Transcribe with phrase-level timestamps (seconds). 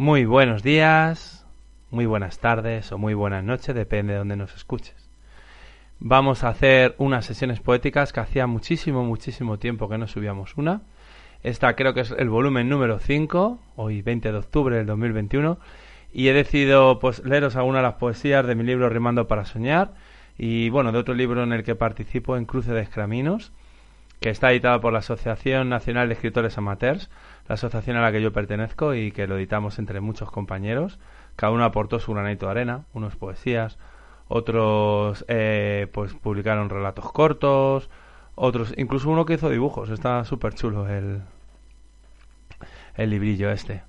[0.00, 1.44] Muy buenos días,
[1.90, 4.94] muy buenas tardes o muy buenas noches, depende de donde nos escuches.
[5.98, 10.82] Vamos a hacer unas sesiones poéticas que hacía muchísimo, muchísimo tiempo que no subíamos una.
[11.42, 15.58] Esta creo que es el volumen número 5, hoy 20 de octubre del 2021,
[16.12, 19.94] y he decidido pues leeros algunas de las poesías de mi libro Rimando para Soñar
[20.38, 23.50] y bueno, de otro libro en el que participo en Cruce de Escraminos,
[24.20, 27.10] que está editado por la Asociación Nacional de Escritores Amateurs,
[27.48, 30.98] la asociación a la que yo pertenezco y que lo editamos entre muchos compañeros.
[31.34, 33.78] Cada uno aportó su granito de arena, unos poesías,
[34.28, 37.88] otros eh, pues publicaron relatos cortos,
[38.34, 41.22] otros, incluso uno que hizo dibujos, está súper chulo el,
[42.96, 43.82] el librillo este.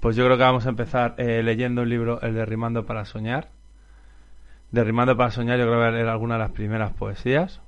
[0.00, 3.06] Pues yo creo que vamos a empezar eh, leyendo un libro, el de Rimando para
[3.06, 3.48] Soñar.
[4.70, 7.62] De Rimando para Soñar yo creo que voy a leer algunas de las primeras poesías.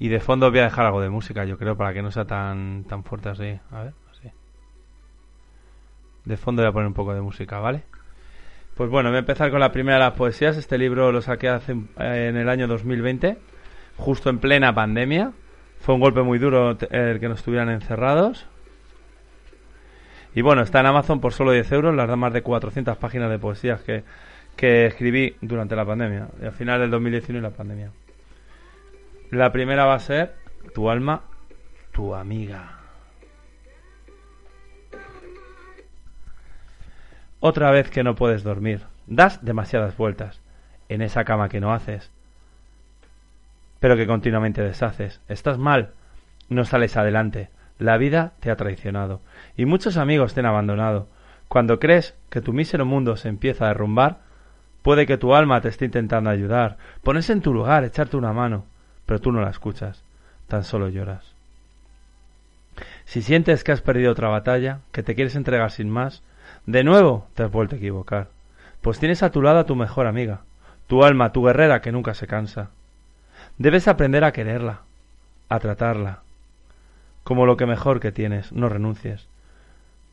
[0.00, 2.24] Y de fondo voy a dejar algo de música, yo creo, para que no sea
[2.24, 3.60] tan, tan fuerte así.
[3.70, 4.07] A ver.
[6.28, 7.84] De fondo voy a poner un poco de música, ¿vale?
[8.74, 10.58] Pues bueno, voy a empezar con la primera de las poesías.
[10.58, 13.38] Este libro lo saqué hace, eh, en el año 2020,
[13.96, 15.32] justo en plena pandemia.
[15.80, 18.46] Fue un golpe muy duro el que nos estuvieran encerrados.
[20.34, 23.30] Y bueno, está en Amazon por solo 10 euros, las da más de 400 páginas
[23.30, 24.04] de poesías que,
[24.54, 27.90] que escribí durante la pandemia, al final del 2019 y la pandemia.
[29.30, 30.34] La primera va a ser
[30.74, 31.22] Tu alma,
[31.90, 32.77] tu amiga.
[37.40, 38.82] Otra vez que no puedes dormir.
[39.06, 40.40] Das demasiadas vueltas
[40.88, 42.10] en esa cama que no haces,
[43.80, 45.20] pero que continuamente deshaces.
[45.28, 45.92] Estás mal,
[46.48, 47.48] no sales adelante.
[47.78, 49.20] La vida te ha traicionado
[49.56, 51.06] y muchos amigos te han abandonado.
[51.46, 54.18] Cuando crees que tu mísero mundo se empieza a derrumbar,
[54.82, 58.66] puede que tu alma te esté intentando ayudar, ponerse en tu lugar, echarte una mano,
[59.06, 60.02] pero tú no la escuchas,
[60.48, 61.34] tan solo lloras.
[63.04, 66.22] Si sientes que has perdido otra batalla, que te quieres entregar sin más,
[66.68, 68.28] de nuevo te has vuelto a equivocar,
[68.82, 70.42] pues tienes a tu lado a tu mejor amiga,
[70.86, 72.68] tu alma, tu guerrera que nunca se cansa.
[73.56, 74.80] Debes aprender a quererla,
[75.48, 76.18] a tratarla,
[77.24, 79.28] como lo que mejor que tienes, no renuncies.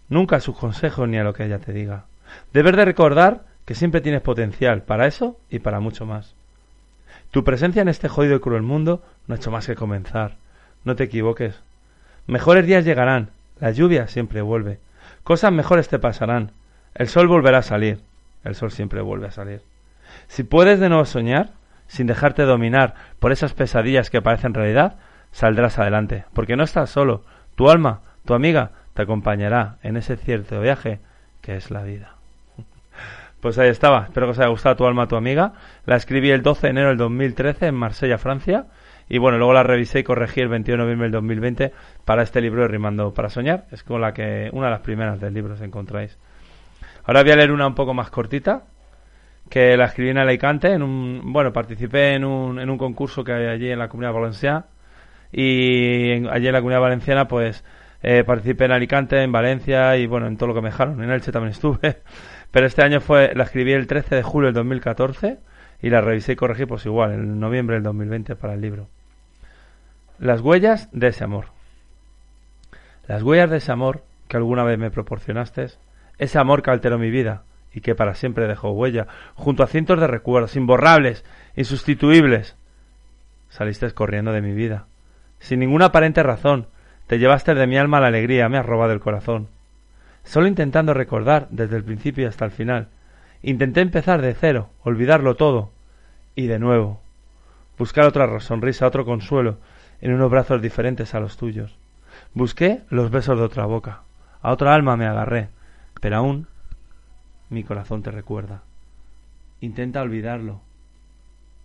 [0.07, 2.05] Nunca a sus consejos ni a lo que ella te diga.
[2.53, 6.35] Debes de recordar que siempre tienes potencial para eso y para mucho más.
[7.31, 10.37] Tu presencia en este jodido y cruel mundo no ha hecho más que comenzar.
[10.85, 11.59] No te equivoques.
[12.27, 13.31] Mejores días llegarán.
[13.59, 14.79] La lluvia siempre vuelve.
[15.25, 16.51] Cosas mejores te pasarán.
[16.93, 17.99] El sol volverá a salir.
[18.43, 19.63] El sol siempre vuelve a salir.
[20.27, 21.49] Si puedes de nuevo soñar,
[21.87, 24.97] sin dejarte dominar por esas pesadillas que parecen realidad,
[25.31, 27.23] saldrás adelante, porque no estás solo.
[27.55, 30.99] Tu alma, tu amiga, te acompañará en ese cierto viaje
[31.41, 32.13] que es la vida.
[33.41, 35.53] Pues ahí estaba, espero que os haya gustado tu alma, tu amiga.
[35.85, 38.65] La escribí el 12 de enero del 2013 en Marsella, Francia.
[39.07, 41.71] Y bueno, luego la revisé y corregí el 21 de noviembre del 2020
[42.05, 43.65] para este libro de Rimando para Soñar.
[43.71, 46.17] Es con la que una de las primeras del libro os encontráis.
[47.03, 48.63] Ahora voy a leer una un poco más cortita,
[49.49, 50.73] que la escribí en Alicante.
[50.73, 54.13] En un, bueno, participé en un, en un concurso que hay allí en la Comunidad
[54.13, 54.65] Valenciana.
[55.31, 57.63] Y allí en la Comunidad Valenciana, pues
[58.01, 61.03] eh, participé en Alicante, en Valencia y bueno, en todo lo que me dejaron.
[61.03, 62.01] En Elche también estuve.
[62.49, 65.37] Pero este año fue, la escribí el 13 de julio del 2014
[65.81, 68.87] y la revisé y corregí pues igual, en noviembre del 2020 para el libro.
[70.19, 71.47] Las huellas de ese amor.
[73.07, 75.67] Las huellas de ese amor que alguna vez me proporcionaste,
[76.17, 77.43] ese amor que alteró mi vida
[77.73, 81.25] y que para siempre dejó huella, junto a cientos de recuerdos imborrables,
[81.55, 82.55] insustituibles.
[83.49, 84.87] Saliste corriendo de mi vida,
[85.39, 86.67] sin ninguna aparente razón,
[87.07, 89.47] te llevaste de mi alma la alegría, me has robado el corazón.
[90.23, 92.87] Solo intentando recordar desde el principio hasta el final.
[93.47, 95.69] Intenté empezar de cero, olvidarlo todo.
[96.35, 96.99] Y de nuevo.
[97.77, 99.59] Buscar otra sonrisa, otro consuelo,
[100.01, 101.77] en unos brazos diferentes a los tuyos.
[102.33, 104.01] Busqué los besos de otra boca.
[104.41, 105.49] A otra alma me agarré.
[106.01, 106.47] Pero aún
[107.51, 108.63] mi corazón te recuerda.
[109.61, 110.61] Intenta olvidarlo.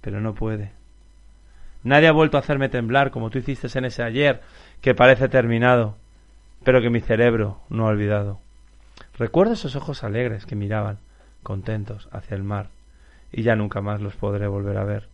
[0.02, 0.72] Pero no puede.
[1.82, 4.42] Nadie ha vuelto a hacerme temblar como tú hiciste en ese ayer
[4.82, 5.96] que parece terminado,
[6.62, 8.38] pero que mi cerebro no ha olvidado.
[9.18, 10.98] Recuerdo esos ojos alegres que miraban,
[11.42, 12.68] contentos, hacia el mar,
[13.32, 15.08] y ya nunca más los podré volver a ver.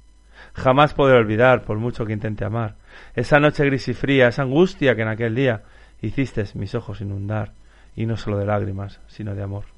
[0.54, 2.74] Jamás podré olvidar, por mucho que intente amar,
[3.14, 5.62] esa noche gris y fría, esa angustia que en aquel día
[6.02, 7.52] hiciste mis ojos inundar,
[7.94, 9.75] y no solo de lágrimas, sino de amor.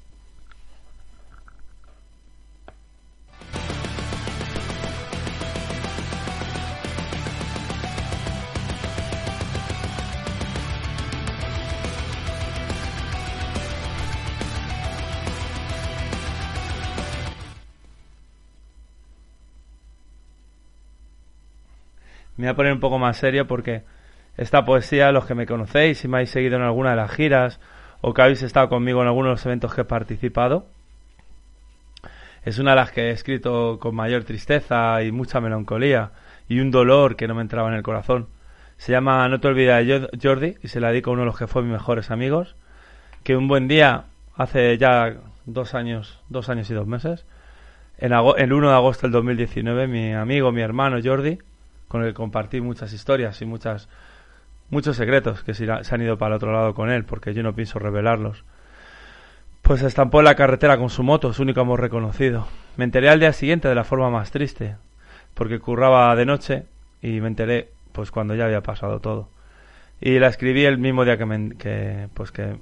[22.39, 23.83] Me voy a poner un poco más serio porque
[24.37, 27.59] esta poesía, los que me conocéis, si me habéis seguido en alguna de las giras
[27.99, 30.65] o que habéis estado conmigo en algunos de los eventos que he participado.
[32.45, 36.11] Es una de las que he escrito con mayor tristeza y mucha melancolía
[36.47, 38.29] y un dolor que no me entraba en el corazón.
[38.77, 41.37] Se llama No te olvides de Jordi y se la dedico a uno de los
[41.37, 42.55] que fue mis mejores amigos,
[43.25, 44.05] que un buen día,
[44.37, 47.25] hace ya dos años, dos años y dos meses,
[47.97, 51.39] en el 1 de agosto del 2019, mi amigo, mi hermano Jordi,
[51.89, 53.89] con el que compartí muchas historias y muchas,
[54.69, 57.53] muchos secretos que se han ido para el otro lado con él, porque yo no
[57.53, 58.45] pienso revelarlos,
[59.63, 62.47] pues se estampó en la carretera con su moto, su único amor reconocido.
[62.77, 64.77] Me enteré al día siguiente de la forma más triste,
[65.33, 66.63] porque curraba de noche
[67.01, 69.27] y me enteré pues cuando ya había pasado todo.
[69.99, 72.57] Y la escribí el mismo día que, me, que pues que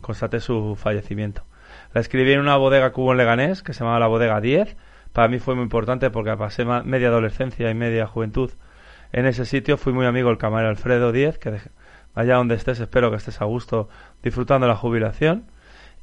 [0.00, 1.42] constaté su fallecimiento.
[1.94, 4.76] La escribí en una bodega cubo en Leganés que se llamaba la bodega 10.
[5.12, 8.50] Para mí fue muy importante porque pasé media adolescencia y media juventud
[9.12, 9.76] en ese sitio.
[9.76, 11.60] Fui muy amigo del camarero Alfredo 10, que
[12.14, 13.88] allá donde estés espero que estés a gusto
[14.22, 15.44] disfrutando la jubilación.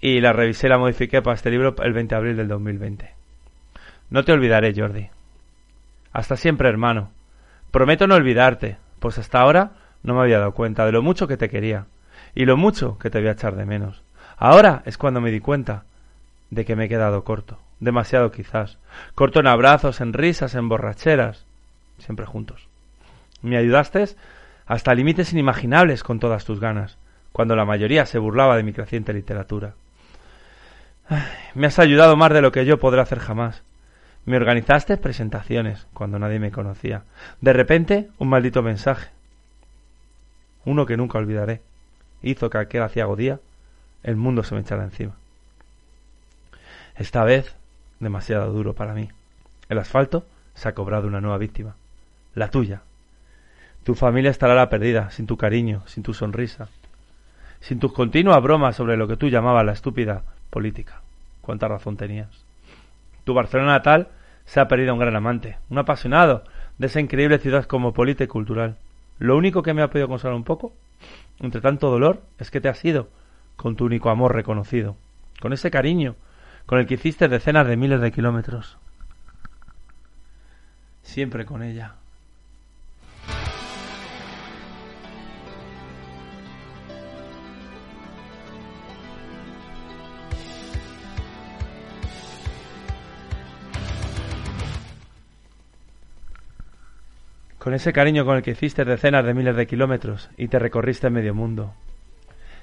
[0.02, 3.14] Y la revisé y la modifiqué para este libro el 20 de abril del 2020.
[4.10, 5.10] No te olvidaré, Jordi.
[6.14, 7.12] Hasta siempre, hermano.
[7.72, 9.72] Prometo no olvidarte, pues hasta ahora
[10.02, 11.86] no me había dado cuenta de lo mucho que te quería
[12.34, 14.02] y lo mucho que te voy a echar de menos.
[14.38, 15.84] Ahora es cuando me di cuenta
[16.50, 18.80] de que me he quedado corto, demasiado quizás,
[19.14, 21.46] corto en abrazos, en risas, en borracheras,
[21.98, 22.69] siempre juntos.
[23.42, 24.06] Me ayudaste
[24.66, 26.98] hasta límites inimaginables con todas tus ganas,
[27.32, 29.74] cuando la mayoría se burlaba de mi creciente literatura.
[31.56, 33.64] me has ayudado más de lo que yo podré hacer jamás.
[34.26, 37.04] Me organizaste presentaciones cuando nadie me conocía.
[37.42, 39.10] De repente, un maldito mensaje.
[40.66, 41.62] Uno que nunca olvidaré.
[42.22, 43.40] Hizo que aquel aciago día
[44.04, 45.16] el mundo se me echara encima.
[46.96, 47.56] Esta vez,
[48.00, 49.10] demasiado duro para mí.
[49.68, 51.76] El asfalto se ha cobrado una nueva víctima.
[52.36, 52.82] La tuya.
[53.84, 56.68] Tu familia estará la perdida, sin tu cariño, sin tu sonrisa,
[57.60, 61.02] sin tus continuas bromas sobre lo que tú llamabas la estúpida política.
[61.42, 62.30] ¿Cuánta razón tenías?
[63.24, 64.10] Tu Barcelona natal
[64.46, 66.44] se ha perdido un gran amante, un apasionado
[66.78, 68.78] de esa increíble ciudad cosmopolita y cultural.
[69.18, 70.74] Lo único que me ha podido consolar un poco,
[71.40, 73.10] entre tanto dolor, es que te has ido
[73.56, 74.96] con tu único amor reconocido,
[75.42, 76.16] con ese cariño
[76.70, 78.78] con el que hiciste decenas de miles de kilómetros.
[81.02, 81.96] Siempre con ella.
[97.60, 101.10] Con ese cariño con el que hiciste decenas de miles de kilómetros y te recorriste
[101.10, 101.74] medio mundo.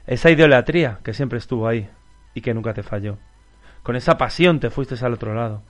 [0.06, 1.88] Esa idolatría que siempre estuvo ahí
[2.34, 3.19] y que nunca te falló.
[3.82, 5.62] Con esa pasión te fuiste al otro lado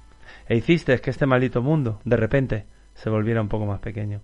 [0.48, 4.20] e hiciste que este maldito mundo, de repente, se volviera un poco más pequeño.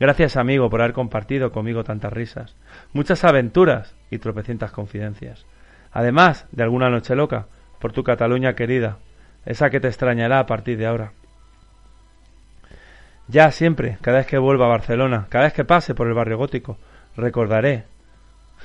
[0.00, 2.56] Gracias, amigo, por haber compartido conmigo tantas risas,
[2.92, 5.46] muchas aventuras y tropecientas confidencias.
[5.92, 7.46] Además de alguna noche loca
[7.78, 8.98] por tu Cataluña querida,
[9.44, 11.12] esa que te extrañará a partir de ahora.
[13.28, 16.38] Ya siempre, cada vez que vuelva a Barcelona, cada vez que pase por el barrio
[16.38, 16.76] gótico,
[17.16, 17.84] recordaré,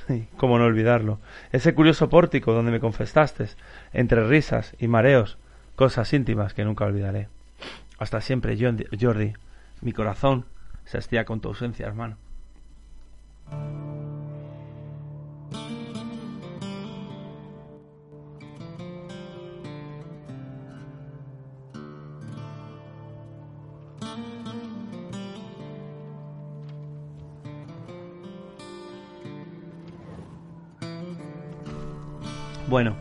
[0.36, 1.20] cómo no olvidarlo,
[1.52, 3.46] ese curioso pórtico donde me confesaste,
[3.92, 5.38] entre risas y mareos,
[5.76, 7.28] cosas íntimas que nunca olvidaré.
[7.98, 8.56] Hasta siempre,
[9.00, 9.32] Jordi,
[9.80, 10.44] mi corazón
[10.84, 12.16] se hastía con tu ausencia, hermano.
[32.68, 32.94] Bueno,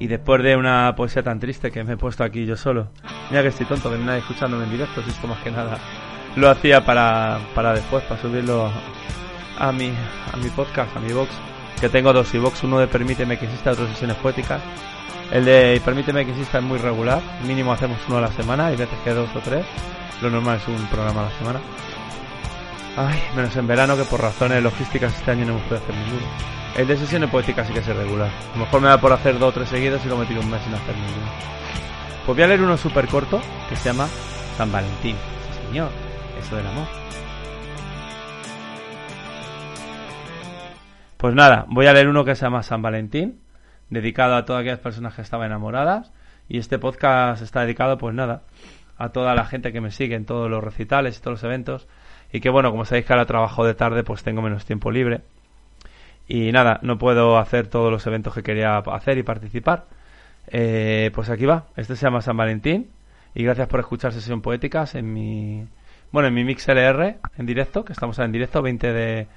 [0.00, 2.88] y después de una poesía tan triste que me he puesto aquí yo solo,
[3.30, 5.78] mira que estoy tonto, que escuchándome en directo, si esto más que nada
[6.36, 8.70] lo hacía para, para después, para subirlo
[9.58, 9.92] a mi,
[10.32, 11.30] a mi podcast, a mi box,
[11.80, 14.60] que tengo dos box uno de Permíteme que exista, otras sesiones poéticas.
[15.30, 18.76] El de Permíteme que exista es muy regular, mínimo hacemos uno a la semana, y
[18.76, 19.64] veces que dos o tres,
[20.22, 21.60] lo normal es un programa a la semana.
[22.96, 26.26] Ay, menos en verano que por razones logísticas este año no hemos podido hacer ninguno.
[26.76, 28.30] El de sesiones poéticas sí que es regular.
[28.52, 30.40] A lo mejor me da por hacer dos o tres seguidos y lo me tiro
[30.40, 31.26] un mes sin hacer ninguno.
[32.24, 34.06] Pues voy a leer uno súper corto que se llama
[34.56, 35.16] San Valentín.
[35.16, 35.90] Sí, señor,
[36.40, 36.86] eso del amor.
[41.16, 43.40] Pues nada, voy a leer uno que se llama San Valentín,
[43.90, 46.12] dedicado a todas aquellas personas que estaban enamoradas.
[46.48, 48.42] Y este podcast está dedicado, pues nada,
[48.98, 51.88] a toda la gente que me sigue en todos los recitales y todos los eventos.
[52.34, 55.20] Y que bueno, como sabéis que ahora trabajo de tarde, pues tengo menos tiempo libre.
[56.26, 59.84] Y nada, no puedo hacer todos los eventos que quería hacer y participar.
[60.48, 61.66] Eh, pues aquí va.
[61.76, 62.90] Este se llama San Valentín.
[63.36, 65.64] Y gracias por escuchar Sesión Poéticas en mi.
[66.10, 69.28] Bueno, en mi Mix LR en directo, que estamos en directo, 20 de,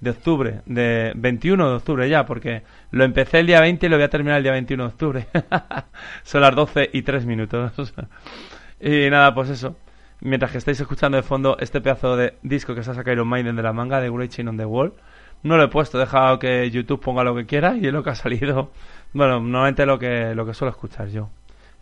[0.00, 3.96] de octubre, de 21 de octubre ya, porque lo empecé el día 20 y lo
[3.96, 5.26] voy a terminar el día 21 de octubre.
[6.22, 7.92] Son las 12 y 3 minutos.
[8.80, 9.76] y nada, pues eso.
[10.20, 13.28] Mientras que estáis escuchando de fondo este pedazo de disco que se ha sacado Iron
[13.28, 14.94] Maiden de la manga de Great Chain on the Wall,
[15.42, 18.02] no lo he puesto, he dejado que YouTube ponga lo que quiera y es lo
[18.02, 18.70] que ha salido.
[19.12, 21.30] Bueno, normalmente lo que, lo que suelo escuchar yo.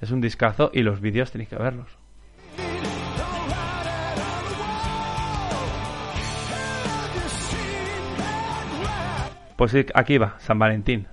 [0.00, 1.88] Es un discazo y los vídeos tenéis que verlos.
[9.56, 11.06] Pues aquí va, San Valentín.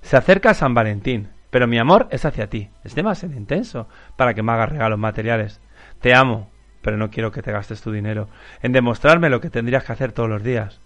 [0.00, 2.70] Se acerca San Valentín, pero mi amor es hacia ti.
[2.82, 5.60] Es demasiado intenso para que me hagas regalos materiales.
[6.00, 6.50] Te amo,
[6.82, 8.28] pero no quiero que te gastes tu dinero
[8.62, 10.80] en demostrarme lo que tendrías que hacer todos los días.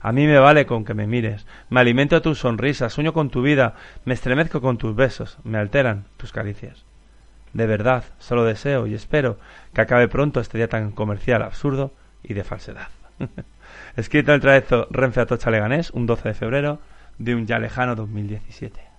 [0.00, 3.42] A mí me vale con que me mires, me alimento tus sonrisas, sueño con tu
[3.42, 6.84] vida, me estremezco con tus besos, me alteran tus caricias.
[7.52, 9.38] De verdad, solo deseo y espero
[9.72, 12.88] que acabe pronto este día tan comercial, absurdo y de falsedad.
[13.96, 16.80] Escrito en el trayecto Renfe a Tocha Leganés, un 12 de febrero
[17.18, 18.95] de un ya lejano 2017.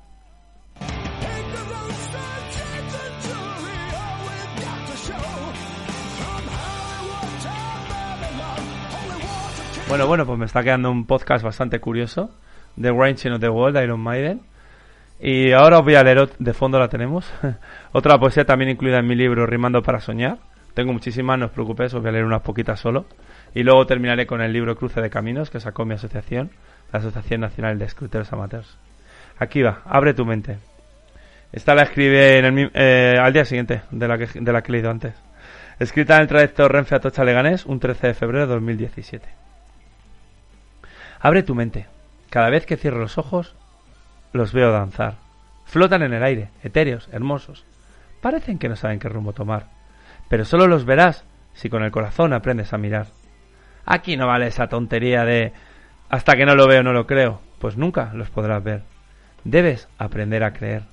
[9.89, 12.29] Bueno, bueno, pues me está quedando un podcast bastante curioso.
[12.79, 14.41] The Ranching of the World, Iron Maiden.
[15.17, 17.32] Y ahora os voy a leer, de fondo la tenemos,
[17.94, 20.39] otra poesía también incluida en mi libro Rimando para Soñar.
[20.74, 23.06] Tengo muchísimas, no os preocupéis, os voy a leer unas poquitas solo.
[23.56, 26.51] Y luego terminaré con el libro Cruce de Caminos que sacó mi asociación,
[26.91, 28.77] la Asociación Nacional de Escritores Amateurs.
[29.39, 30.58] Aquí va, abre tu mente.
[31.53, 34.70] Esta la escribe en el, eh, al día siguiente de la, que, de la que
[34.70, 35.15] he leído antes.
[35.79, 39.47] Escrita en el trayecto Renfe a Tocha Leganés, un 13 de febrero de 2017.
[41.20, 41.88] Abre tu mente.
[42.30, 43.56] Cada vez que cierro los ojos,
[44.34, 45.16] los veo danzar.
[45.66, 47.66] Flotan en el aire, etéreos, hermosos.
[48.22, 49.68] Parecen que no saben qué rumbo tomar.
[50.30, 53.08] Pero solo los verás si con el corazón aprendes a mirar.
[53.86, 55.54] Aquí no vale esa tontería de
[56.10, 58.84] hasta que no lo veo no lo creo, pues nunca los podrás ver.
[59.44, 60.84] Debes aprender a creer.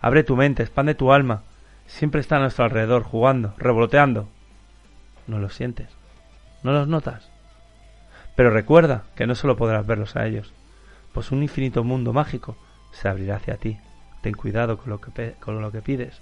[0.00, 1.42] Abre tu mente, expande tu alma.
[1.86, 4.28] Siempre está a nuestro alrededor, jugando, revoloteando.
[5.26, 5.88] No los sientes,
[6.62, 7.29] no los notas.
[8.36, 10.52] Pero recuerda que no solo podrás verlos a ellos,
[11.12, 12.56] pues un infinito mundo mágico
[12.92, 13.78] se abrirá hacia ti.
[14.22, 16.20] Ten cuidado con lo que, con lo que pides,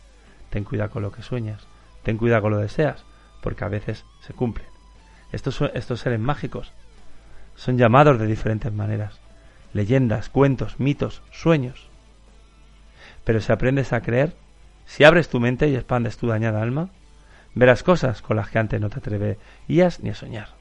[0.50, 1.66] ten cuidado con lo que sueñas,
[2.02, 3.04] ten cuidado con lo que deseas,
[3.42, 4.66] porque a veces se cumplen.
[5.32, 6.72] Estos, estos seres mágicos
[7.54, 9.18] son llamados de diferentes maneras,
[9.72, 11.88] leyendas, cuentos, mitos, sueños.
[13.24, 14.34] Pero si aprendes a creer,
[14.86, 16.88] si abres tu mente y expandes tu dañada alma,
[17.54, 20.57] verás cosas con las que antes no te atreverías ni a soñar.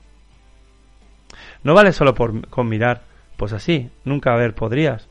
[1.63, 3.03] No vale solo por, con mirar,
[3.37, 5.07] pues así nunca ver podrías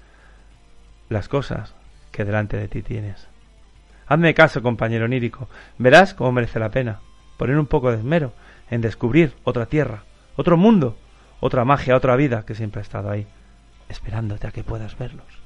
[1.08, 1.74] las cosas
[2.10, 3.28] que delante de ti tienes.
[4.06, 5.48] Hazme caso, compañero onírico,
[5.78, 7.00] verás cómo merece la pena
[7.36, 8.32] poner un poco de esmero
[8.70, 10.04] en descubrir otra tierra,
[10.36, 10.96] otro mundo,
[11.40, 13.26] otra magia, otra vida que siempre ha estado ahí,
[13.88, 15.45] esperándote a que puedas verlos.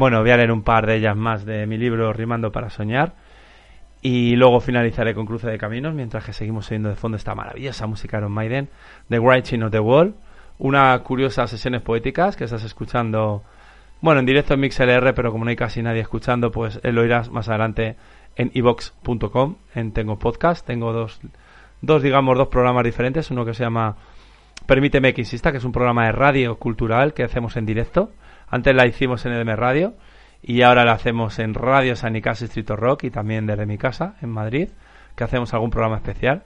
[0.00, 3.12] Bueno, voy a leer un par de ellas más de mi libro Rimando para Soñar.
[4.00, 7.86] Y luego finalizaré con Cruce de Caminos, mientras que seguimos oyendo de fondo esta maravillosa
[7.86, 8.70] música de Iron Maiden,
[9.10, 10.14] The Writing of the Wall.
[10.58, 13.42] Una curiosa sesiones poéticas que estás escuchando,
[14.00, 17.30] bueno, en directo en MixLR, pero como no hay casi nadie escuchando, pues lo oirás
[17.30, 17.96] más adelante
[18.36, 20.66] en evox.com, en Tengo Podcast.
[20.66, 21.20] Tengo dos,
[21.82, 23.30] dos, digamos, dos programas diferentes.
[23.30, 23.96] Uno que se llama
[24.64, 28.12] Permíteme que insista, que es un programa de radio cultural que hacemos en directo
[28.50, 29.94] antes la hicimos en EDM Radio
[30.42, 34.16] y ahora la hacemos en Radio San Nicasio Distrito Rock y también desde mi casa
[34.20, 34.70] en Madrid,
[35.14, 36.42] que hacemos algún programa especial.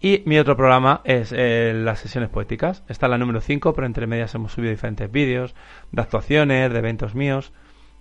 [0.00, 2.82] Y mi otro programa es eh, las sesiones poéticas.
[2.88, 5.54] Esta es la número 5, pero entre medias hemos subido diferentes vídeos
[5.92, 7.52] de actuaciones, de eventos míos,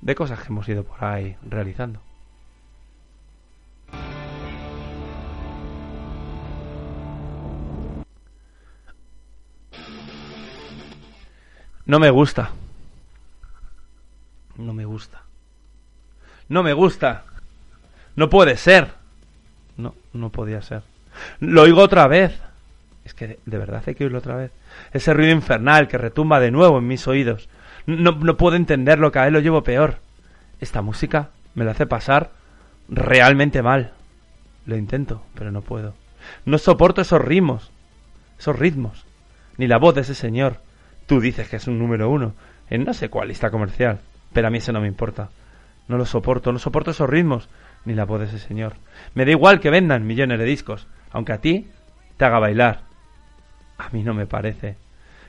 [0.01, 1.99] de cosas que hemos ido por ahí realizando.
[11.85, 12.51] No me gusta.
[14.59, 15.21] No me gusta.
[16.49, 17.23] No me gusta.
[18.15, 18.89] No puede ser.
[19.77, 20.81] No, no podía ser.
[21.39, 22.37] Lo oigo otra vez.
[23.05, 24.51] Es que de, verdad hay que oírlo otra vez.
[24.91, 27.47] Ese ruido infernal que retumba de nuevo en mis oídos.
[27.85, 29.99] No, no puedo entenderlo, cada vez lo llevo peor.
[30.59, 32.31] Esta música Me lo hace pasar
[32.89, 33.93] realmente mal.
[34.65, 35.93] Lo intento, pero no puedo.
[36.45, 37.71] No soporto esos ritmos,
[38.37, 39.05] esos ritmos,
[39.57, 40.57] ni la voz de ese señor.
[41.07, 42.33] Tú dices que es un número uno
[42.69, 43.99] en no sé cuál lista comercial,
[44.33, 45.29] pero a mí eso no me importa.
[45.87, 47.49] No lo soporto, no soporto esos ritmos,
[47.85, 48.73] ni la voz de ese señor.
[49.15, 51.67] Me da igual que vendan millones de discos, aunque a ti
[52.17, 52.81] te haga bailar.
[53.77, 54.77] A mí no me parece.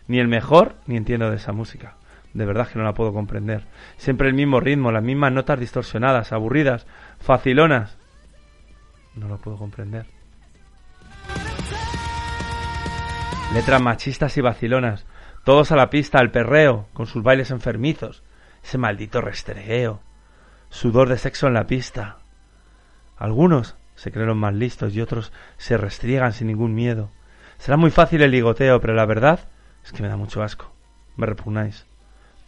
[0.09, 1.95] Ni el mejor, ni entiendo de esa música.
[2.35, 3.64] De verdad que no la puedo comprender.
[3.97, 6.87] Siempre el mismo ritmo, las mismas notas distorsionadas, aburridas,
[7.19, 7.97] facilonas.
[9.14, 10.07] No lo puedo comprender.
[13.54, 15.07] Letras machistas y vacilonas.
[15.45, 18.23] Todos a la pista, al perreo, con sus bailes enfermizos.
[18.62, 20.00] Ese maldito restregueo.
[20.69, 22.19] Sudor de sexo en la pista.
[23.17, 27.11] Algunos se creen más listos y otros se restriegan sin ningún miedo.
[27.59, 29.40] Será muy fácil el ligoteo, pero la verdad
[29.85, 30.73] es que me da mucho asco.
[31.17, 31.87] Me repugnáis.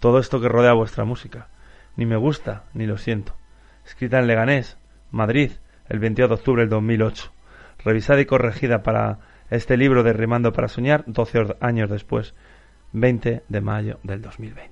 [0.00, 1.49] Todo esto que rodea vuestra música.
[1.97, 3.35] Ni me gusta, ni lo siento.
[3.85, 4.78] Escrita en Leganés,
[5.11, 5.52] Madrid,
[5.88, 7.31] el 22 de octubre del 2008.
[7.85, 9.19] Revisada y corregida para
[9.50, 12.35] este libro de Rimando para Soñar 12 años después,
[12.92, 14.72] 20 de mayo del 2020.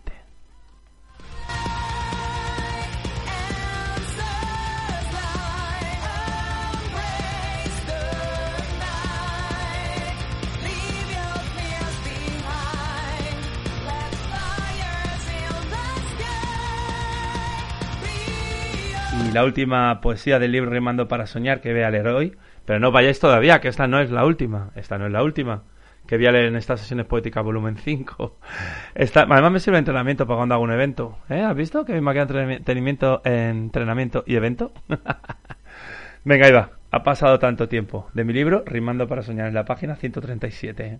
[19.31, 22.81] Y la última poesía del libro Rimando para Soñar que voy a leer hoy, pero
[22.81, 25.63] no vayáis todavía, que esta no es la última, esta no es la última,
[26.09, 28.39] que voy a leer en estas sesiones poéticas volumen 5.
[28.97, 31.19] Esta, además me sirve de entrenamiento para cuando hago un evento.
[31.29, 31.43] ¿Eh?
[31.43, 34.73] ¿Has visto que me queda entrenamiento, entrenamiento y evento?
[36.25, 36.71] Venga, ahí va.
[36.91, 40.85] Ha pasado tanto tiempo de mi libro Rimando para Soñar en la página 137.
[40.85, 40.99] ¿eh?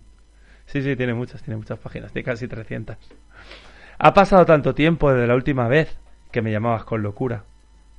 [0.67, 2.95] Sí, sí, tiene muchas, tiene muchas páginas, tiene casi 300.
[3.97, 5.99] Ha pasado tanto tiempo desde la última vez
[6.31, 7.43] que me llamabas con locura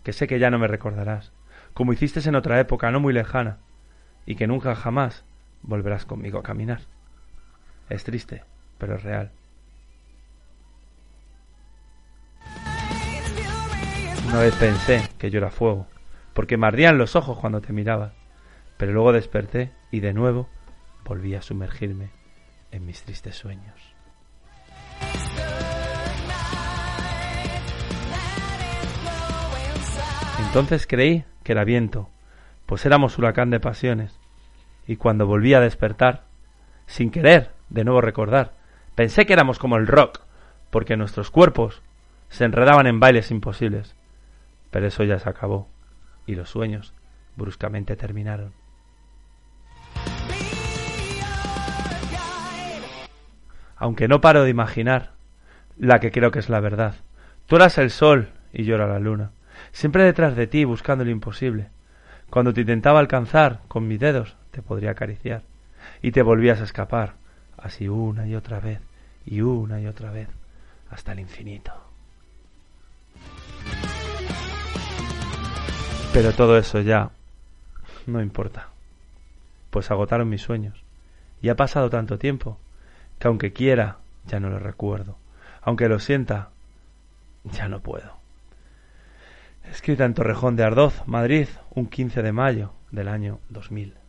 [0.03, 1.33] que sé que ya no me recordarás,
[1.75, 3.59] como hiciste en otra época no muy lejana,
[4.27, 5.25] y que nunca jamás
[5.63, 6.81] volverás conmigo a caminar.
[7.89, 8.45] Es triste,
[8.79, 9.31] pero es real.
[14.29, 15.87] Una vez pensé que yo era fuego,
[16.33, 18.15] porque me ardían los ojos cuando te miraba,
[18.79, 20.49] pero luego desperté y de nuevo
[21.05, 22.11] volví a sumergirme
[22.71, 23.92] en mis tristes sueños.
[30.53, 32.11] Entonces creí que era viento,
[32.67, 34.21] pues éramos huracán de pasiones,
[34.87, 36.25] y cuando volví a despertar,
[36.85, 38.53] sin querer de nuevo recordar,
[38.95, 40.21] pensé que éramos como el rock,
[40.69, 41.81] porque nuestros cuerpos
[42.29, 43.97] se enredaban en bailes imposibles.
[44.71, 45.71] Pero eso ya se acabó,
[46.27, 46.93] y los sueños
[47.35, 48.53] bruscamente terminaron.
[53.77, 55.13] Aunque no paro de imaginar
[55.79, 56.97] la que creo que es la verdad.
[57.47, 59.31] Tú eras el sol y yo era la luna
[59.71, 61.69] siempre detrás de ti buscando lo imposible.
[62.31, 65.43] Cuando te intentaba alcanzar con mis dedos, te podría acariciar.
[66.01, 67.15] Y te volvías a escapar,
[67.59, 68.81] así una y otra vez,
[69.27, 70.29] y una y otra vez,
[70.91, 71.73] hasta el infinito.
[76.13, 77.11] Pero todo eso ya
[78.07, 78.69] no importa,
[79.71, 80.83] pues agotaron mis sueños.
[81.41, 82.59] Y ha pasado tanto tiempo
[83.19, 85.17] que aunque quiera, ya no lo recuerdo.
[85.63, 86.51] Aunque lo sienta,
[87.45, 88.22] ya no puedo
[89.71, 94.02] escrita en Torrejón de Ardoz, Madrid, un 15 de mayo del año 2000.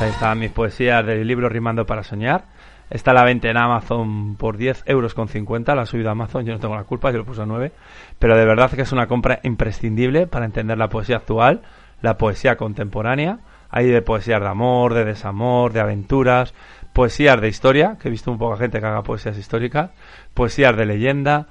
[0.00, 2.44] Ahí están mis poesías del libro Rimando para Soñar.
[2.88, 5.74] Está a la venta en Amazon por 10 euros con 50.
[5.74, 7.72] La ha subido a Amazon, yo no tengo la culpa, yo lo puse a 9.
[8.18, 11.60] Pero de verdad que es una compra imprescindible para entender la poesía actual,
[12.00, 13.40] la poesía contemporánea.
[13.68, 16.54] Hay de poesías de amor, de desamor, de aventuras,
[16.94, 19.90] poesías de historia, que he visto un poco gente que haga poesías históricas,
[20.32, 21.46] poesías de leyenda,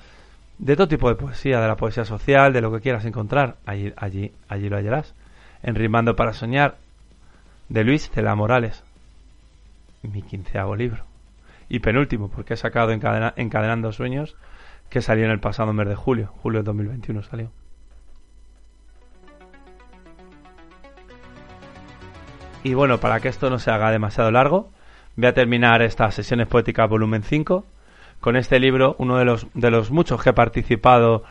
[0.58, 3.94] de todo tipo de poesía, de la poesía social, de lo que quieras encontrar, allí,
[3.96, 5.14] allí, allí lo hallarás.
[5.62, 6.78] En Rimando para Soñar
[7.70, 8.84] de Luis Cela Morales,
[10.02, 11.06] mi quinceavo libro.
[11.70, 14.36] Y penúltimo, porque he sacado Encadenando Sueños,
[14.90, 17.52] que salió en el pasado mes de julio, julio de 2021 salió.
[22.64, 24.70] Y bueno, para que esto no se haga demasiado largo,
[25.16, 27.66] voy a terminar estas sesiones poéticas volumen 5
[28.20, 31.24] con este libro, uno de los, de los muchos que he participado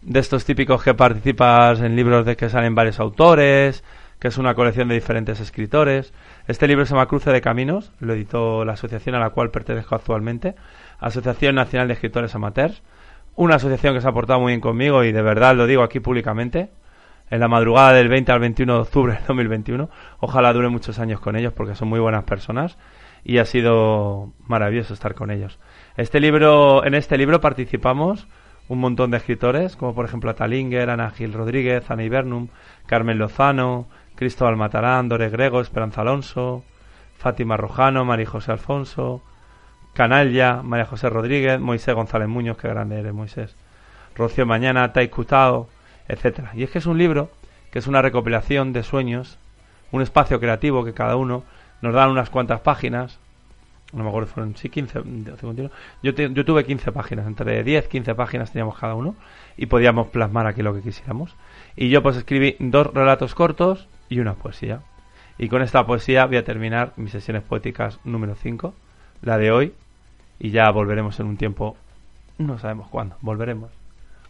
[0.00, 3.84] de estos típicos que participas en libros de que salen varios autores,
[4.22, 6.14] que es una colección de diferentes escritores.
[6.46, 9.96] Este libro se llama Cruce de Caminos, lo editó la asociación a la cual pertenezco
[9.96, 10.54] actualmente,
[11.00, 12.84] Asociación Nacional de Escritores Amateurs,
[13.34, 15.98] una asociación que se ha portado muy bien conmigo y de verdad lo digo aquí
[15.98, 16.70] públicamente,
[17.30, 19.90] en la madrugada del 20 al 21 de octubre del 2021.
[20.20, 22.78] Ojalá dure muchos años con ellos porque son muy buenas personas
[23.24, 25.58] y ha sido maravilloso estar con ellos.
[25.96, 28.28] Este libro, en este libro participamos
[28.68, 32.48] un montón de escritores, como por ejemplo Atalinger, Ana Gil Rodríguez, Ana Ibernum,
[32.86, 33.88] Carmen Lozano,
[34.22, 36.62] Cristóbal Matarán, Dore Grego, Esperanza Alonso,
[37.18, 39.20] Fátima Rojano, María José Alfonso,
[39.94, 43.56] Canalla, María José Rodríguez, Moisés González Muñoz, que grande eres Moisés,
[44.14, 45.68] Rocío Mañana, Tai Cutao,
[46.06, 46.52] etcétera.
[46.54, 47.30] Y es que es un libro
[47.72, 49.38] que es una recopilación de sueños,
[49.90, 51.42] un espacio creativo que cada uno
[51.80, 53.18] nos da unas cuantas páginas,
[53.92, 55.02] no me acuerdo, fueron sí 15,
[56.00, 59.16] yo, yo tuve 15 páginas, entre 10, 15 páginas teníamos cada uno
[59.56, 61.34] y podíamos plasmar aquí lo que quisiéramos.
[61.74, 64.82] Y yo pues escribí dos relatos cortos y una poesía.
[65.38, 68.74] Y con esta poesía voy a terminar mis sesiones poéticas número 5,
[69.22, 69.74] la de hoy,
[70.38, 71.76] y ya volveremos en un tiempo,
[72.38, 73.70] no sabemos cuándo, volveremos.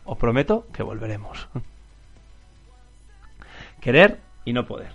[0.04, 1.48] Os prometo que volveremos.
[3.80, 4.92] Querer y no poder.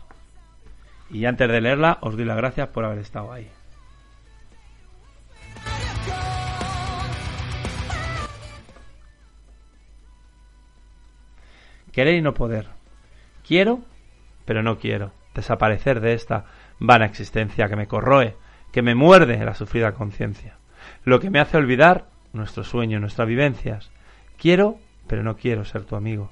[1.10, 3.50] Y antes de leerla, os doy las gracias por haber estado ahí.
[11.92, 12.68] Querer y no poder.
[13.46, 13.82] Quiero,
[14.48, 15.12] pero no quiero.
[15.36, 16.46] Desaparecer de esta
[16.80, 18.36] vana existencia que me corroe,
[18.72, 20.56] que me muerde la sufrida conciencia.
[21.04, 23.92] Lo que me hace olvidar nuestro sueño, nuestras vivencias.
[24.38, 26.32] Quiero, pero no quiero ser tu amigo.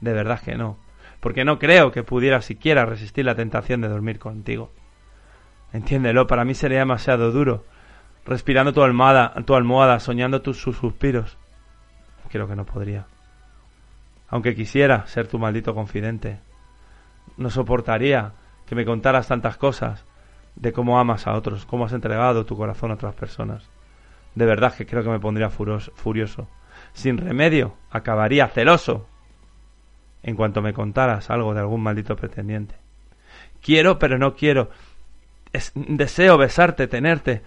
[0.00, 0.78] De verdad que no.
[1.20, 4.72] Porque no creo que pudiera siquiera resistir la tentación de dormir contigo.
[5.74, 7.64] Entiéndelo, para mí sería demasiado duro.
[8.24, 11.36] Respirando tu almohada, tu almohada, soñando tus suspiros.
[12.30, 13.06] Creo que no podría.
[14.28, 16.40] Aunque quisiera ser tu maldito confidente.
[17.36, 18.32] No soportaría
[18.66, 20.04] que me contaras tantas cosas
[20.56, 23.68] de cómo amas a otros, cómo has entregado tu corazón a otras personas.
[24.34, 26.48] De verdad que creo que me pondría furioso
[26.92, 29.06] sin remedio, acabaría celoso
[30.22, 32.74] en cuanto me contaras algo de algún maldito pretendiente.
[33.62, 34.70] Quiero, pero no quiero.
[35.74, 37.42] deseo besarte, tenerte.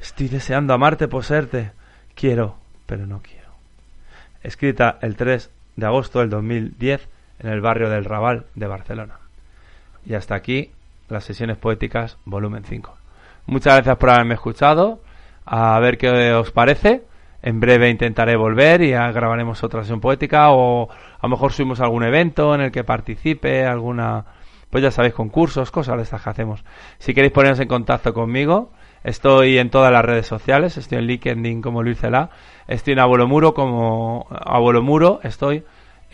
[0.00, 1.72] estoy deseando amarte, poseerte.
[2.14, 3.48] Quiero, pero no quiero.
[4.42, 7.08] Escrita el 3 de agosto del 2010
[7.44, 9.18] en el barrio del Raval de Barcelona.
[10.04, 10.72] Y hasta aquí
[11.08, 12.96] las sesiones poéticas volumen 5.
[13.46, 15.00] Muchas gracias por haberme escuchado.
[15.44, 17.02] A ver qué os parece
[17.44, 22.02] en breve intentaré volver y grabaremos otra sesión poética o a lo mejor subimos algún
[22.02, 24.24] evento en el que participe, alguna,
[24.70, 26.64] pues ya sabéis, concursos, cosas de estas que hacemos.
[26.96, 28.72] Si queréis poneros en contacto conmigo,
[29.04, 32.00] estoy en todas las redes sociales, estoy en LinkedIn como Luis
[32.66, 35.64] estoy en Abuelo Muro como Abuelo Muro, estoy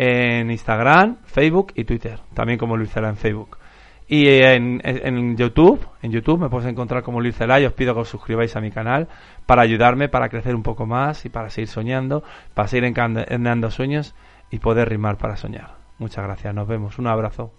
[0.02, 3.58] en Instagram, Facebook y Twitter, también como Luis Cela en Facebook.
[4.08, 7.66] Y en, en, YouTube, en YouTube me puedes encontrar como Luis Celay.
[7.66, 9.08] Os pido que os suscribáis a mi canal
[9.44, 14.14] para ayudarme, para crecer un poco más y para seguir soñando, para seguir encadenando sueños
[14.50, 15.76] y poder rimar para soñar.
[15.98, 16.98] Muchas gracias, nos vemos.
[16.98, 17.52] Un abrazo.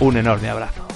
[0.00, 0.86] Un enorme abrazo.